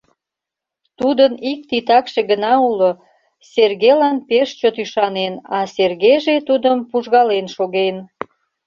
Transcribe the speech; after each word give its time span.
Тудын 0.99 1.33
ик 1.51 1.59
титакше 1.69 2.19
гына 2.31 2.53
уло: 2.67 2.91
Сергелан 3.51 4.17
пеш 4.29 4.47
чот 4.59 4.75
ӱшанен, 4.83 5.33
а 5.57 5.57
Сергеже 5.75 6.35
тудым 6.47 6.77
пужгален 6.89 7.45
шоген. 7.55 7.95